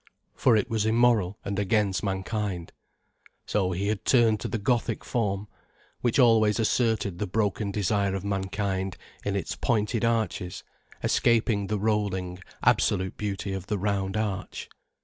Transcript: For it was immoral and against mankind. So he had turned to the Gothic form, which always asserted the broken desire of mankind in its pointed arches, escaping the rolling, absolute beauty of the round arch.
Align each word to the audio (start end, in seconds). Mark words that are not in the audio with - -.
For 0.33 0.55
it 0.57 0.67
was 0.67 0.87
immoral 0.87 1.37
and 1.45 1.59
against 1.59 2.01
mankind. 2.01 2.73
So 3.45 3.69
he 3.71 3.87
had 3.87 4.03
turned 4.03 4.39
to 4.39 4.47
the 4.47 4.57
Gothic 4.57 5.05
form, 5.05 5.47
which 5.99 6.17
always 6.17 6.59
asserted 6.59 7.19
the 7.19 7.27
broken 7.27 7.69
desire 7.69 8.15
of 8.15 8.25
mankind 8.25 8.97
in 9.23 9.35
its 9.35 9.55
pointed 9.55 10.03
arches, 10.03 10.63
escaping 11.03 11.67
the 11.67 11.77
rolling, 11.77 12.39
absolute 12.63 13.15
beauty 13.15 13.53
of 13.53 13.67
the 13.67 13.77
round 13.77 14.17
arch. 14.17 14.69